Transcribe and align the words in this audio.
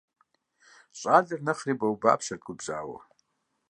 Щӏалэр 0.99 1.39
нэхъри 1.45 1.73
бауэбапщэрт 1.79 2.43
губжьауэ. 2.47 2.97